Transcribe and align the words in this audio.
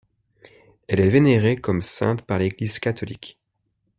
Elle 0.87 0.99
est 0.99 1.11
vénérée 1.11 1.55
comme 1.57 1.83
sainte 1.83 2.23
par 2.23 2.39
l'Église 2.39 2.79
catholique. 2.79 3.37